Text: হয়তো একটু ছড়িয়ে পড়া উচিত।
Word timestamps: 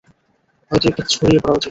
হয়তো 0.71 0.85
একটু 0.89 1.03
ছড়িয়ে 1.13 1.41
পড়া 1.43 1.55
উচিত। 1.57 1.69